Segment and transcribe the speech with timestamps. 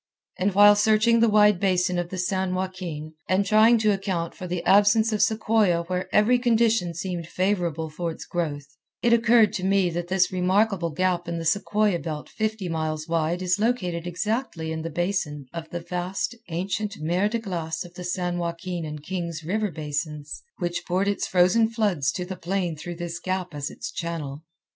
[0.39, 4.47] And while searching the wide basin of the San Joaquin, and trying to account for
[4.47, 8.65] the absence of sequoia where every condition seemed favorable for its growth,
[9.03, 13.43] it occurred to me that this remarkable gap in the sequoia belt fifty miles wide
[13.43, 18.03] is located exactly in the basin of the vast, ancient mer de glace of the
[18.03, 22.95] San Joaquin and Kings River basins which poured its frozen floods to the plain through
[22.95, 24.43] this gap as its channel.